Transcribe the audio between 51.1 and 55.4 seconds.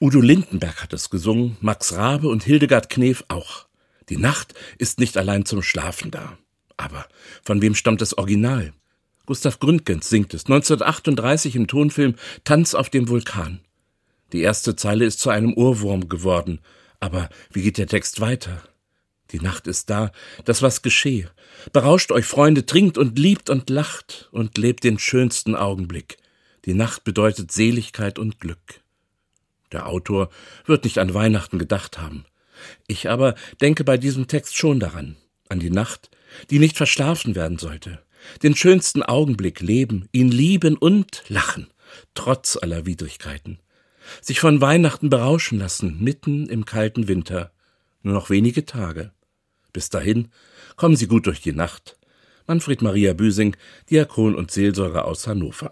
durch die Nacht. Manfred Maria Büsing, Diakon und Seelsorger aus